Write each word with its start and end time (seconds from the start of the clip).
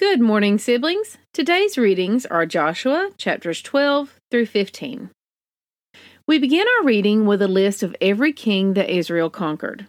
Good 0.00 0.22
morning, 0.22 0.56
siblings. 0.56 1.18
Today's 1.34 1.76
readings 1.76 2.24
are 2.24 2.46
Joshua 2.46 3.10
chapters 3.18 3.60
12 3.60 4.18
through 4.30 4.46
15. 4.46 5.10
We 6.26 6.38
begin 6.38 6.64
our 6.78 6.86
reading 6.86 7.26
with 7.26 7.42
a 7.42 7.46
list 7.46 7.82
of 7.82 7.94
every 8.00 8.32
king 8.32 8.72
that 8.72 8.88
Israel 8.88 9.28
conquered. 9.28 9.88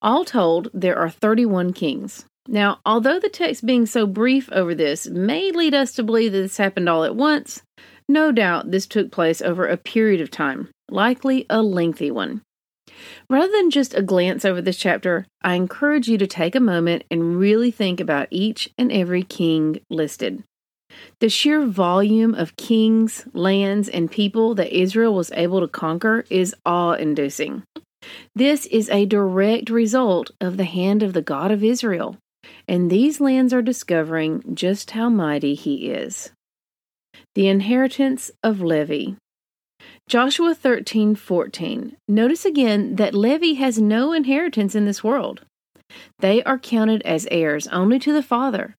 All 0.00 0.24
told, 0.24 0.70
there 0.72 0.98
are 0.98 1.10
31 1.10 1.74
kings. 1.74 2.24
Now, 2.48 2.80
although 2.86 3.20
the 3.20 3.28
text 3.28 3.66
being 3.66 3.84
so 3.84 4.06
brief 4.06 4.50
over 4.52 4.74
this 4.74 5.06
may 5.06 5.50
lead 5.50 5.74
us 5.74 5.92
to 5.96 6.02
believe 6.02 6.32
that 6.32 6.38
this 6.38 6.56
happened 6.56 6.88
all 6.88 7.04
at 7.04 7.14
once, 7.14 7.62
no 8.08 8.32
doubt 8.32 8.70
this 8.70 8.86
took 8.86 9.12
place 9.12 9.42
over 9.42 9.66
a 9.66 9.76
period 9.76 10.22
of 10.22 10.30
time, 10.30 10.70
likely 10.88 11.44
a 11.50 11.60
lengthy 11.60 12.10
one. 12.10 12.40
Rather 13.30 13.50
than 13.52 13.70
just 13.70 13.94
a 13.94 14.02
glance 14.02 14.44
over 14.44 14.60
this 14.60 14.76
chapter, 14.76 15.26
I 15.42 15.54
encourage 15.54 16.08
you 16.08 16.18
to 16.18 16.26
take 16.26 16.54
a 16.54 16.60
moment 16.60 17.04
and 17.10 17.38
really 17.38 17.70
think 17.70 18.00
about 18.00 18.28
each 18.30 18.68
and 18.76 18.92
every 18.92 19.22
king 19.22 19.80
listed. 19.88 20.42
The 21.20 21.28
sheer 21.28 21.64
volume 21.64 22.34
of 22.34 22.56
kings, 22.56 23.26
lands, 23.32 23.88
and 23.88 24.10
people 24.10 24.54
that 24.56 24.76
Israel 24.76 25.14
was 25.14 25.32
able 25.32 25.60
to 25.60 25.68
conquer 25.68 26.24
is 26.28 26.54
awe 26.66 26.92
inducing. 26.92 27.62
This 28.34 28.66
is 28.66 28.90
a 28.90 29.06
direct 29.06 29.70
result 29.70 30.30
of 30.40 30.56
the 30.56 30.64
hand 30.64 31.02
of 31.02 31.12
the 31.12 31.22
God 31.22 31.50
of 31.50 31.64
Israel, 31.64 32.16
and 32.68 32.90
these 32.90 33.20
lands 33.20 33.54
are 33.54 33.62
discovering 33.62 34.42
just 34.54 34.90
how 34.90 35.08
mighty 35.08 35.54
He 35.54 35.90
is. 35.90 36.30
The 37.34 37.48
inheritance 37.48 38.30
of 38.42 38.60
Levi. 38.60 39.12
Joshua 40.08 40.54
13:14. 40.54 41.96
Notice 42.08 42.44
again 42.44 42.96
that 42.96 43.14
Levi 43.14 43.54
has 43.54 43.80
no 43.80 44.12
inheritance 44.12 44.74
in 44.74 44.84
this 44.84 45.02
world. 45.02 45.42
They 46.18 46.42
are 46.44 46.58
counted 46.58 47.02
as 47.02 47.28
heirs 47.30 47.66
only 47.68 47.98
to 48.00 48.12
the 48.12 48.22
Father, 48.22 48.74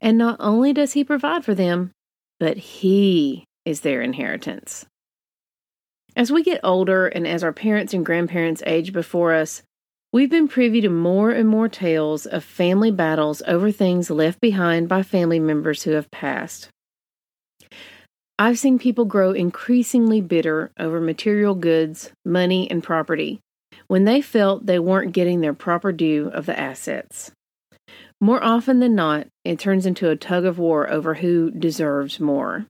and 0.00 0.16
not 0.16 0.36
only 0.40 0.72
does 0.72 0.92
he 0.92 1.04
provide 1.04 1.44
for 1.44 1.54
them, 1.54 1.92
but 2.40 2.56
he 2.56 3.44
is 3.64 3.80
their 3.80 4.00
inheritance. 4.00 4.86
As 6.16 6.32
we 6.32 6.42
get 6.42 6.60
older 6.64 7.06
and 7.06 7.26
as 7.26 7.44
our 7.44 7.52
parents 7.52 7.92
and 7.92 8.04
grandparents 8.04 8.62
age 8.66 8.92
before 8.92 9.34
us, 9.34 9.62
we've 10.12 10.30
been 10.30 10.48
privy 10.48 10.80
to 10.80 10.88
more 10.88 11.30
and 11.30 11.48
more 11.48 11.68
tales 11.68 12.26
of 12.26 12.42
family 12.42 12.90
battles 12.90 13.42
over 13.46 13.70
things 13.70 14.10
left 14.10 14.40
behind 14.40 14.88
by 14.88 15.02
family 15.02 15.38
members 15.38 15.82
who 15.82 15.92
have 15.92 16.10
passed. 16.10 16.70
I've 18.40 18.58
seen 18.58 18.78
people 18.78 19.04
grow 19.04 19.32
increasingly 19.32 20.20
bitter 20.20 20.70
over 20.78 21.00
material 21.00 21.56
goods, 21.56 22.12
money, 22.24 22.70
and 22.70 22.82
property 22.82 23.40
when 23.88 24.04
they 24.04 24.20
felt 24.20 24.66
they 24.66 24.78
weren't 24.78 25.12
getting 25.12 25.40
their 25.40 25.54
proper 25.54 25.92
due 25.92 26.28
of 26.28 26.46
the 26.46 26.58
assets. 26.58 27.32
More 28.20 28.42
often 28.42 28.80
than 28.80 28.94
not, 28.94 29.26
it 29.44 29.58
turns 29.58 29.86
into 29.86 30.10
a 30.10 30.16
tug 30.16 30.44
of 30.44 30.58
war 30.58 30.88
over 30.88 31.14
who 31.14 31.50
deserves 31.50 32.20
more. 32.20 32.66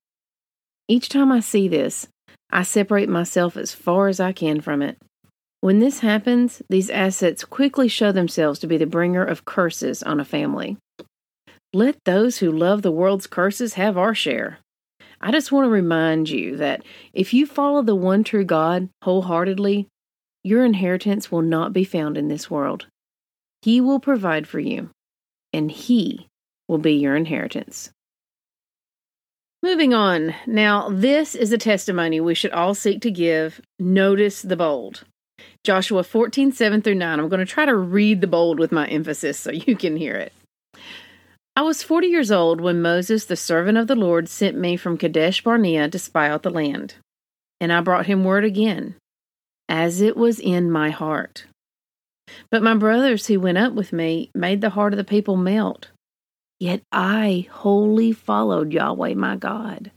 Each 0.89 1.09
time 1.09 1.33
I 1.33 1.41
see 1.41 1.69
this, 1.69 2.07
I 2.51 2.63
separate 2.63 3.09
myself 3.09 3.57
as 3.57 3.75
far 3.75 4.09
as 4.09 4.21
I 4.21 4.33
can 4.33 4.61
from 4.61 4.81
it. 4.81 4.97
When 5.61 5.81
this 5.81 6.01
happens, 6.01 6.63
these 6.71 6.89
assets 6.89 7.45
quickly 7.45 7.89
show 7.89 8.13
themselves 8.13 8.59
to 8.61 8.67
be 8.67 8.77
the 8.77 8.87
bringer 8.87 9.25
of 9.25 9.45
curses 9.45 10.03
on 10.03 10.21
a 10.21 10.25
family. 10.25 10.77
Let 11.75 11.97
those 12.05 12.39
who 12.39 12.51
love 12.51 12.83
the 12.83 12.93
world's 12.93 13.27
curses 13.27 13.75
have 13.75 13.99
our 13.99 14.15
share. 14.15 14.61
I 15.21 15.33
just 15.33 15.51
want 15.51 15.65
to 15.65 15.71
remind 15.71 16.29
you 16.29 16.57
that 16.57 16.83
if 17.13 17.35
you 17.35 17.47
follow 17.47 17.83
the 17.83 17.97
one 17.97 18.25
true 18.25 18.45
God 18.45 18.89
wholeheartedly, 19.03 19.89
your 20.45 20.65
inheritance 20.65 21.33
will 21.33 21.43
not 21.43 21.73
be 21.73 21.85
found 21.85 22.17
in 22.17 22.29
this 22.29 22.51
world. 22.51 22.87
He 23.63 23.81
will 23.81 23.99
provide 24.01 24.47
for 24.47 24.61
you, 24.61 24.91
and 25.53 25.71
He 25.71 26.29
will 26.69 26.79
be 26.79 26.95
your 26.95 27.17
inheritance. 27.17 27.91
Moving 29.61 29.93
on. 29.93 30.35
Now, 30.47 30.89
this 30.89 31.35
is 31.35 31.51
a 31.51 31.59
testimony 31.59 32.21
we 32.21 32.35
should 32.35 32.53
all 32.53 32.75
seek 32.75 33.03
to 33.03 33.11
give. 33.11 33.61
Notice 33.81 34.43
the 34.43 34.57
bold. 34.57 35.05
Joshua 35.65 36.05
14, 36.05 36.53
7 36.53 36.81
through 36.81 36.95
9. 36.95 37.19
I'm 37.19 37.29
going 37.29 37.41
to 37.41 37.47
try 37.47 37.65
to 37.65 37.75
read 37.75 38.21
the 38.21 38.29
bold 38.29 38.61
with 38.61 38.71
my 38.71 38.87
emphasis 38.87 39.39
so 39.41 39.51
you 39.51 39.77
can 39.77 39.97
hear 39.97 40.15
it. 40.15 40.33
I 41.59 41.63
was 41.63 41.83
40 41.83 42.07
years 42.07 42.31
old 42.31 42.61
when 42.61 42.81
Moses, 42.81 43.25
the 43.25 43.35
servant 43.35 43.77
of 43.77 43.89
the 43.89 43.97
Lord, 43.97 44.29
sent 44.29 44.57
me 44.57 44.77
from 44.77 44.97
Kadesh 44.97 45.43
Barnea 45.43 45.89
to 45.89 45.99
spy 45.99 46.29
out 46.29 46.45
the 46.45 46.51
land. 46.51 46.95
And 47.61 47.73
I 47.73 47.81
brought 47.81 48.07
him 48.07 48.23
word 48.23 48.45
again, 48.45 48.95
as 49.69 50.01
it 50.01 50.17
was 50.17 50.39
in 50.39 50.71
my 50.71 50.91
heart. 50.91 51.47
But 52.49 52.63
my 52.63 52.75
brothers 52.75 53.27
who 53.27 53.41
went 53.41 53.59
up 53.59 53.73
with 53.73 53.93
me 53.93 54.31
made 54.37 54.61
the 54.61 54.71
heart 54.71 54.93
of 54.93 54.99
the 54.99 55.03
people 55.03 55.37
melt. 55.37 55.89
Yet 56.61 56.83
I 56.93 57.49
wholly 57.51 58.13
followed 58.13 58.73
Yahweh 58.73 59.15
my 59.15 59.35
God. 59.35 59.91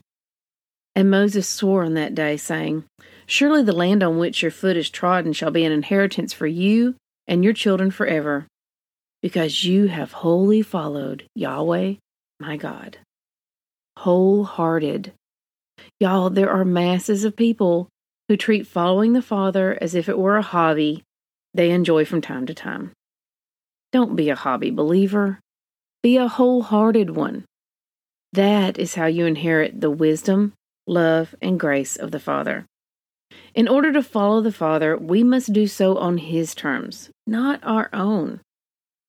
And 0.96 1.12
Moses 1.12 1.48
swore 1.48 1.84
on 1.84 1.94
that 1.94 2.16
day, 2.16 2.38
saying, 2.38 2.86
Surely 3.28 3.62
the 3.62 3.72
land 3.72 4.02
on 4.02 4.18
which 4.18 4.42
your 4.42 4.50
foot 4.50 4.78
is 4.78 4.90
trodden 4.90 5.32
shall 5.32 5.52
be 5.52 5.64
an 5.64 5.72
inheritance 5.72 6.34
for 6.34 6.48
you 6.48 6.96
and 7.28 7.44
your 7.44 7.54
children 7.54 7.92
forever 7.92 8.48
because 9.22 9.64
you 9.64 9.88
have 9.88 10.12
wholly 10.12 10.62
followed 10.62 11.26
Yahweh, 11.36 11.96
my 12.40 12.58
God. 12.58 12.98
Wholehearted. 14.00 15.14
Y'all, 16.00 16.30
there 16.30 16.50
are 16.50 16.66
masses 16.66 17.24
of 17.24 17.36
people 17.36 17.88
who 18.28 18.38
treat 18.38 18.66
following 18.66 19.14
the 19.14 19.22
Father 19.22 19.78
as 19.81 19.94
if 19.94 20.10
it 20.10 20.18
were 20.18 20.38
a 20.38 20.42
hobby 20.42 21.04
they 21.54 21.72
enjoy 21.72 22.06
from 22.06 22.22
time 22.22 22.46
to 22.46 22.54
time. 22.54 22.92
Don't 23.92 24.16
be 24.16 24.30
a 24.30 24.36
hobby 24.36 24.72
believer, 24.72 25.40
be 26.02 26.18
a 26.18 26.28
wholehearted 26.28 27.12
one. 27.12 27.44
That 28.34 28.80
is 28.80 28.96
how 28.96 29.08
you 29.08 29.26
inherit 29.26 29.81
the 29.81 29.92
wisdom, 29.92 30.54
love, 30.88 31.36
and 31.42 31.60
grace 31.60 31.98
of 31.98 32.12
the 32.12 32.20
Father. 32.20 32.66
In 33.54 33.68
order 33.68 33.92
to 33.92 34.02
follow 34.02 34.40
the 34.40 34.54
Father, 34.54 34.98
we 34.98 35.24
must 35.24 35.52
do 35.52 35.68
so 35.68 35.98
on 35.98 36.18
His 36.18 36.56
terms, 36.56 37.10
not 37.28 37.60
our 37.64 37.90
own. 37.92 38.40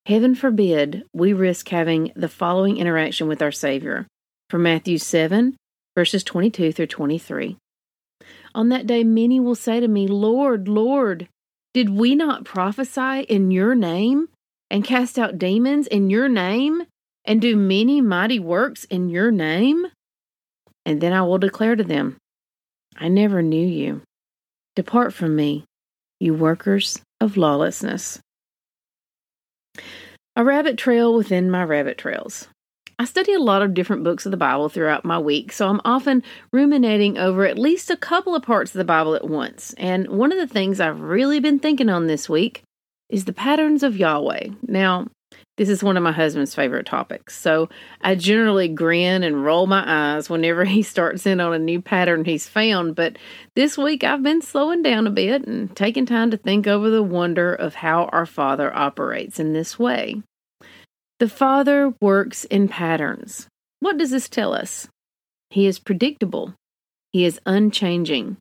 Heaven 0.07 0.35
forbid 0.35 1.05
we 1.13 1.33
risk 1.33 1.69
having 1.69 2.11
the 2.17 2.29
following 2.29 2.77
interaction 2.77 3.29
with 3.29 3.41
our 3.41 3.53
Savior 3.53 4.09
from 4.51 4.65
Matthew 4.65 4.99
7, 4.99 5.55
verses 5.95 6.25
22 6.25 6.73
through 6.73 6.89
23. 6.89 7.57
On 8.53 8.69
that 8.71 8.89
day, 8.89 9.05
many 9.05 9.39
will 9.39 9.55
say 9.55 9.79
to 9.79 9.87
me, 9.87 10.09
Lord, 10.09 10.67
Lord, 10.67 11.29
did 11.73 11.89
we 11.89 12.17
not 12.17 12.45
prophesy 12.45 13.21
in 13.21 13.53
your 13.53 13.77
name 13.77 14.29
and 14.71 14.85
cast 14.85 15.21
out 15.21 15.39
demons 15.39 15.87
in 15.87 16.11
your 16.11 16.29
name 16.29 16.83
and 17.25 17.41
do 17.41 17.55
many 17.55 18.01
mighty 18.01 18.41
works 18.41 18.83
in 18.85 19.09
your 19.09 19.31
name? 19.31 19.87
And 20.85 21.01
then 21.01 21.13
I 21.13 21.23
will 21.23 21.39
declare 21.39 21.77
to 21.77 21.85
them, 21.85 22.17
I 22.97 23.07
never 23.07 23.41
knew 23.41 23.67
you. 23.67 24.03
Depart 24.75 25.15
from 25.15 25.37
me, 25.37 25.65
you 26.19 26.35
workers 26.35 27.01
of 27.21 27.37
lawlessness. 27.37 28.19
A 30.37 30.45
rabbit 30.45 30.79
trail 30.79 31.15
within 31.15 31.51
my 31.51 31.65
rabbit 31.65 31.99
trails. 31.99 32.49
I 32.99 33.05
study 33.05 33.33
a 33.33 33.41
lot 33.41 33.63
of 33.63 33.75
different 33.75 34.05
books 34.05 34.25
of 34.27 34.31
the 34.31 34.37
Bible 34.37 34.69
throughout 34.69 35.05
my 35.05 35.19
week, 35.19 35.53
so 35.53 35.69
I'm 35.69 35.81
often 35.85 36.23
ruminating 36.53 37.19
over 37.19 37.45
at 37.47 37.59
least 37.59 37.91
a 37.91 37.97
couple 37.97 38.35
of 38.35 38.43
parts 38.43 38.71
of 38.71 38.79
the 38.79 38.85
Bible 38.85 39.15
at 39.15 39.29
once. 39.29 39.75
And 39.77 40.09
one 40.09 40.31
of 40.31 40.39
the 40.39 40.47
things 40.47 40.79
I've 40.79 41.01
really 41.01 41.41
been 41.41 41.59
thinking 41.59 41.89
on 41.89 42.07
this 42.07 42.29
week 42.29 42.63
is 43.09 43.25
the 43.25 43.33
patterns 43.33 43.83
of 43.83 43.97
Yahweh. 43.97 44.51
Now, 44.69 45.09
this 45.57 45.69
is 45.69 45.83
one 45.83 45.97
of 45.97 46.03
my 46.03 46.13
husband's 46.13 46.55
favorite 46.55 46.87
topics. 46.87 47.39
So 47.39 47.69
I 48.01 48.15
generally 48.15 48.69
grin 48.69 49.23
and 49.23 49.45
roll 49.45 49.67
my 49.67 49.85
eyes 49.87 50.31
whenever 50.31 50.65
he 50.67 50.83
starts 50.83 51.27
in 51.27 51.41
on 51.41 51.53
a 51.53 51.59
new 51.59 51.81
pattern 51.81 52.25
he's 52.25 52.49
found. 52.49 52.95
But 52.95 53.19
this 53.55 53.77
week 53.77 54.03
I've 54.03 54.23
been 54.23 54.43
slowing 54.43 54.83
down 54.83 55.07
a 55.07 55.11
bit 55.11 55.47
and 55.47 55.75
taking 55.77 56.07
time 56.07 56.31
to 56.31 56.37
think 56.37 56.67
over 56.67 56.91
the 56.91 57.03
wonder 57.03 57.55
of 57.55 57.75
how 57.75 58.05
our 58.07 58.27
Father 58.27 58.75
operates 58.75 59.39
in 59.39 59.53
this 59.53 59.79
way. 59.79 60.23
The 61.19 61.29
Father 61.29 61.95
works 62.01 62.45
in 62.45 62.69
patterns. 62.69 63.47
What 63.81 63.99
does 63.99 64.11
this 64.11 64.29
tell 64.29 64.55
us? 64.55 64.89
He 65.51 65.67
is 65.67 65.79
predictable, 65.79 66.55
He 67.13 67.25
is 67.25 67.39
unchanging. 67.45 68.39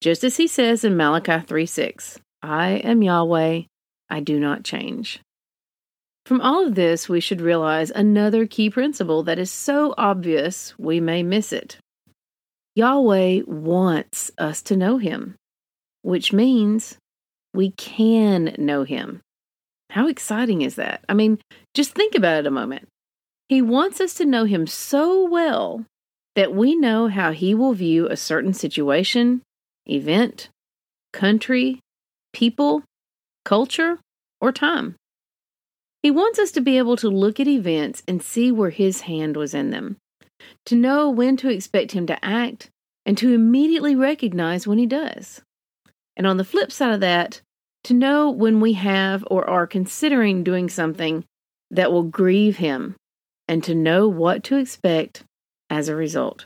Just 0.00 0.22
as 0.22 0.36
He 0.36 0.46
says 0.46 0.84
in 0.84 0.96
Malachi 0.96 1.40
3 1.40 1.66
6, 1.66 2.20
I 2.42 2.70
am 2.76 3.02
Yahweh, 3.02 3.62
I 4.08 4.20
do 4.20 4.38
not 4.38 4.64
change. 4.64 5.20
From 6.26 6.40
all 6.40 6.66
of 6.66 6.74
this, 6.74 7.06
we 7.06 7.20
should 7.20 7.42
realize 7.42 7.90
another 7.90 8.46
key 8.46 8.70
principle 8.70 9.22
that 9.24 9.38
is 9.38 9.50
so 9.50 9.94
obvious 9.98 10.72
we 10.78 10.98
may 10.98 11.22
miss 11.22 11.52
it. 11.52 11.76
Yahweh 12.74 13.42
wants 13.46 14.30
us 14.38 14.62
to 14.62 14.76
know 14.76 14.96
Him, 14.96 15.36
which 16.00 16.32
means 16.32 16.96
we 17.52 17.72
can 17.72 18.54
know 18.58 18.84
Him. 18.84 19.20
How 19.90 20.08
exciting 20.08 20.62
is 20.62 20.76
that? 20.76 21.04
I 21.08 21.14
mean, 21.14 21.38
just 21.74 21.92
think 21.92 22.14
about 22.14 22.38
it 22.38 22.46
a 22.46 22.50
moment. 22.50 22.88
He 23.50 23.60
wants 23.60 24.00
us 24.00 24.14
to 24.14 24.24
know 24.24 24.44
Him 24.44 24.66
so 24.66 25.28
well 25.28 25.84
that 26.36 26.54
we 26.54 26.74
know 26.74 27.08
how 27.08 27.32
He 27.32 27.54
will 27.54 27.74
view 27.74 28.08
a 28.08 28.16
certain 28.16 28.54
situation, 28.54 29.42
event, 29.86 30.48
country, 31.12 31.80
people, 32.32 32.82
culture, 33.44 34.00
or 34.40 34.50
time. 34.50 34.96
He 36.04 36.10
wants 36.10 36.38
us 36.38 36.50
to 36.52 36.60
be 36.60 36.76
able 36.76 36.98
to 36.98 37.08
look 37.08 37.40
at 37.40 37.48
events 37.48 38.02
and 38.06 38.22
see 38.22 38.52
where 38.52 38.68
His 38.68 39.00
hand 39.00 39.38
was 39.38 39.54
in 39.54 39.70
them, 39.70 39.96
to 40.66 40.76
know 40.76 41.08
when 41.08 41.38
to 41.38 41.48
expect 41.48 41.92
Him 41.92 42.06
to 42.08 42.22
act, 42.22 42.68
and 43.06 43.16
to 43.16 43.32
immediately 43.32 43.96
recognize 43.96 44.66
when 44.66 44.76
He 44.76 44.84
does. 44.84 45.40
And 46.14 46.26
on 46.26 46.36
the 46.36 46.44
flip 46.44 46.70
side 46.70 46.92
of 46.92 47.00
that, 47.00 47.40
to 47.84 47.94
know 47.94 48.30
when 48.30 48.60
we 48.60 48.74
have 48.74 49.24
or 49.30 49.48
are 49.48 49.66
considering 49.66 50.44
doing 50.44 50.68
something 50.68 51.24
that 51.70 51.90
will 51.90 52.02
grieve 52.02 52.58
Him, 52.58 52.96
and 53.48 53.64
to 53.64 53.74
know 53.74 54.06
what 54.06 54.44
to 54.44 54.58
expect 54.58 55.24
as 55.70 55.88
a 55.88 55.96
result. 55.96 56.44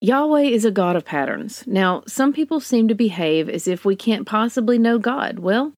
Yahweh 0.00 0.42
is 0.42 0.64
a 0.64 0.70
God 0.70 0.94
of 0.94 1.04
patterns. 1.04 1.64
Now, 1.66 2.04
some 2.06 2.32
people 2.32 2.60
seem 2.60 2.86
to 2.86 2.94
behave 2.94 3.48
as 3.48 3.66
if 3.66 3.84
we 3.84 3.96
can't 3.96 4.24
possibly 4.24 4.78
know 4.78 5.00
God. 5.00 5.40
Well, 5.40 5.72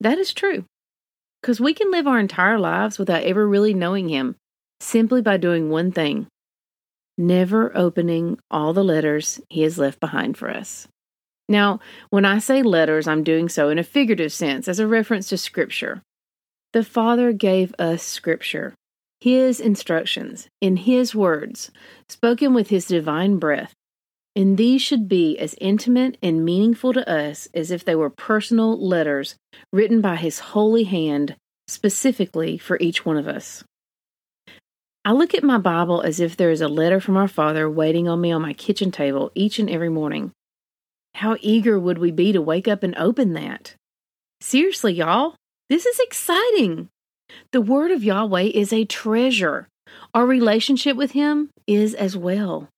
that 0.00 0.18
is 0.18 0.34
true. 0.34 0.66
Because 1.44 1.60
we 1.60 1.74
can 1.74 1.90
live 1.90 2.06
our 2.06 2.18
entire 2.18 2.58
lives 2.58 2.98
without 2.98 3.22
ever 3.22 3.46
really 3.46 3.74
knowing 3.74 4.08
Him 4.08 4.36
simply 4.80 5.20
by 5.20 5.36
doing 5.36 5.68
one 5.68 5.92
thing 5.92 6.26
never 7.18 7.70
opening 7.76 8.38
all 8.50 8.72
the 8.72 8.82
letters 8.82 9.42
He 9.50 9.60
has 9.60 9.76
left 9.76 10.00
behind 10.00 10.38
for 10.38 10.48
us. 10.48 10.88
Now, 11.46 11.80
when 12.08 12.24
I 12.24 12.38
say 12.38 12.62
letters, 12.62 13.06
I'm 13.06 13.22
doing 13.22 13.50
so 13.50 13.68
in 13.68 13.78
a 13.78 13.84
figurative 13.84 14.32
sense 14.32 14.68
as 14.68 14.78
a 14.78 14.86
reference 14.86 15.28
to 15.28 15.36
Scripture. 15.36 16.00
The 16.72 16.82
Father 16.82 17.34
gave 17.34 17.74
us 17.78 18.02
Scripture, 18.02 18.72
His 19.20 19.60
instructions, 19.60 20.48
in 20.62 20.78
His 20.78 21.14
words, 21.14 21.70
spoken 22.08 22.54
with 22.54 22.70
His 22.70 22.86
divine 22.86 23.36
breath, 23.36 23.74
and 24.36 24.56
these 24.56 24.82
should 24.82 25.08
be 25.08 25.38
as 25.38 25.54
intimate 25.60 26.18
and 26.22 26.44
meaningful 26.44 26.92
to 26.92 27.08
us 27.08 27.48
as 27.54 27.70
if 27.70 27.84
they 27.84 27.94
were 27.94 28.10
personal 28.10 28.78
letters 28.78 29.36
written 29.72 30.00
by 30.00 30.16
His 30.16 30.40
holy 30.40 30.84
hand 30.84 31.36
specifically 31.68 32.58
for 32.58 32.76
each 32.80 33.06
one 33.06 33.16
of 33.16 33.28
us. 33.28 33.64
I 35.04 35.12
look 35.12 35.34
at 35.34 35.44
my 35.44 35.58
Bible 35.58 36.00
as 36.00 36.18
if 36.18 36.36
there 36.36 36.50
is 36.50 36.60
a 36.60 36.68
letter 36.68 36.98
from 36.98 37.16
our 37.16 37.28
Father 37.28 37.70
waiting 37.70 38.08
on 38.08 38.20
me 38.20 38.32
on 38.32 38.42
my 38.42 38.54
kitchen 38.54 38.90
table 38.90 39.30
each 39.34 39.58
and 39.58 39.68
every 39.70 39.90
morning. 39.90 40.32
How 41.14 41.36
eager 41.40 41.78
would 41.78 41.98
we 41.98 42.10
be 42.10 42.32
to 42.32 42.42
wake 42.42 42.66
up 42.66 42.82
and 42.82 42.96
open 42.96 43.34
that? 43.34 43.74
Seriously, 44.40 44.94
y'all, 44.94 45.36
this 45.68 45.86
is 45.86 46.00
exciting. 46.00 46.88
The 47.52 47.60
Word 47.60 47.90
of 47.90 48.02
Yahweh 48.02 48.50
is 48.54 48.72
a 48.72 48.84
treasure. 48.84 49.68
Our 50.12 50.26
relationship 50.26 50.96
with 50.96 51.12
Him 51.12 51.50
is 51.66 51.94
as 51.94 52.16
well. 52.16 52.68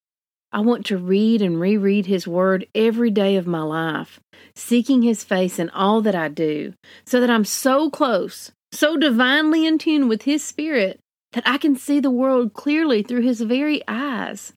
I 0.51 0.61
want 0.61 0.85
to 0.87 0.97
read 0.97 1.41
and 1.41 1.59
reread 1.59 2.05
His 2.05 2.27
Word 2.27 2.67
every 2.73 3.11
day 3.11 3.35
of 3.35 3.47
my 3.47 3.61
life, 3.61 4.19
seeking 4.55 5.01
His 5.01 5.23
face 5.23 5.59
in 5.59 5.69
all 5.71 6.01
that 6.01 6.15
I 6.15 6.29
do, 6.29 6.73
so 7.05 7.19
that 7.19 7.29
I'm 7.29 7.45
so 7.45 7.89
close, 7.89 8.51
so 8.71 8.97
divinely 8.97 9.65
in 9.65 9.77
tune 9.77 10.07
with 10.07 10.23
His 10.23 10.43
Spirit, 10.43 10.99
that 11.33 11.47
I 11.47 11.57
can 11.57 11.75
see 11.75 11.99
the 11.99 12.11
world 12.11 12.53
clearly 12.53 13.03
through 13.03 13.21
His 13.21 13.41
very 13.41 13.81
eyes. 13.87 14.53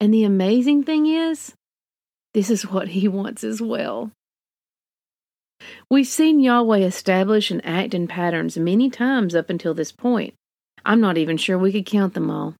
And 0.00 0.12
the 0.12 0.24
amazing 0.24 0.84
thing 0.84 1.06
is, 1.06 1.54
this 2.32 2.48
is 2.48 2.66
what 2.66 2.88
he 2.88 3.08
wants 3.08 3.42
as 3.44 3.60
well. 3.60 4.12
We've 5.90 6.06
seen 6.06 6.40
Yahweh 6.40 6.78
establish 6.78 7.50
and 7.50 7.64
act 7.66 7.92
in 7.92 8.06
patterns 8.06 8.56
many 8.56 8.88
times 8.88 9.34
up 9.34 9.50
until 9.50 9.74
this 9.74 9.92
point. 9.92 10.34
I'm 10.84 11.00
not 11.00 11.18
even 11.18 11.36
sure 11.36 11.58
we 11.58 11.72
could 11.72 11.86
count 11.86 12.14
them 12.14 12.30
all. 12.30 12.54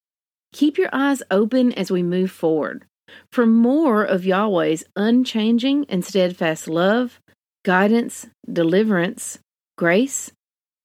Keep 0.53 0.79
your 0.79 0.91
eyes 0.93 1.23
open 1.31 1.73
as 1.73 1.91
we 1.91 2.03
move 2.03 2.31
forward 2.31 2.85
for 3.31 3.47
more 3.47 4.05
of 4.05 4.25
Yahweh's 4.25 4.85
unchanging 4.97 5.87
and 5.89 6.05
steadfast 6.05 6.69
love, 6.69 7.21
guidance, 7.65 8.27
deliverance, 8.51 9.39
grace, 9.77 10.31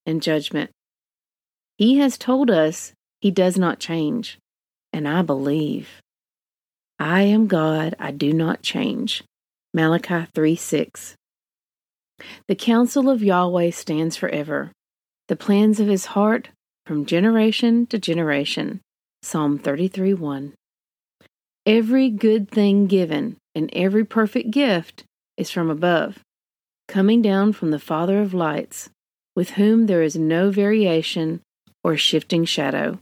and 0.05 0.21
judgment. 0.21 0.71
He 1.77 1.97
has 1.97 2.17
told 2.17 2.49
us 2.49 2.93
he 3.19 3.31
does 3.31 3.57
not 3.57 3.79
change, 3.79 4.37
and 4.93 5.07
I 5.07 5.21
believe. 5.21 6.01
I 6.99 7.23
am 7.23 7.47
God, 7.47 7.95
I 7.99 8.11
do 8.11 8.31
not 8.31 8.61
change. 8.61 9.23
Malachi 9.73 10.27
3 10.33 10.55
6. 10.55 11.15
The 12.47 12.55
counsel 12.55 13.09
of 13.09 13.21
Yahweh 13.21 13.71
stands 13.71 14.15
forever, 14.15 14.71
the 15.27 15.35
plans 15.35 15.81
of 15.81 15.87
his 15.87 16.05
heart 16.05 16.49
from 16.85 17.05
generation 17.05 17.87
to 17.87 17.99
generation. 17.99 18.79
Psalm 19.25 19.57
33 19.57 20.13
1. 20.13 20.53
Every 21.65 22.11
good 22.11 22.47
thing 22.47 22.85
given 22.85 23.37
and 23.55 23.71
every 23.73 24.05
perfect 24.05 24.51
gift 24.51 25.03
is 25.35 25.49
from 25.49 25.71
above, 25.71 26.19
coming 26.87 27.23
down 27.23 27.51
from 27.51 27.71
the 27.71 27.79
Father 27.79 28.21
of 28.21 28.35
lights, 28.35 28.91
with 29.35 29.57
whom 29.57 29.87
there 29.87 30.03
is 30.03 30.15
no 30.15 30.51
variation 30.51 31.41
or 31.83 31.97
shifting 31.97 32.45
shadow. 32.45 32.99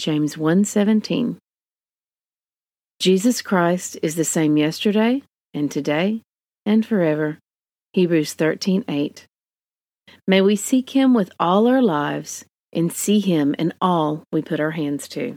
James 0.00 0.34
1:17 0.36 1.36
Jesus 2.98 3.40
Christ 3.40 3.96
is 4.02 4.16
the 4.16 4.24
same 4.24 4.56
yesterday 4.56 5.22
and 5.54 5.70
today 5.70 6.22
and 6.66 6.84
forever. 6.84 7.38
Hebrews 7.92 8.34
13:8. 8.34 9.26
May 10.26 10.40
we 10.40 10.56
seek 10.56 10.90
him 10.90 11.14
with 11.14 11.30
all 11.38 11.68
our 11.68 11.80
lives 11.80 12.44
and 12.72 12.92
see 12.92 13.20
him 13.20 13.54
in 13.60 13.72
all 13.80 14.24
we 14.32 14.42
put 14.42 14.58
our 14.58 14.72
hands 14.72 15.06
to. 15.06 15.36